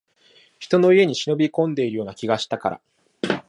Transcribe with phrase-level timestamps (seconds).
[0.57, 2.71] 人の家に忍び込んでいるような気がしたか
[3.21, 3.37] ら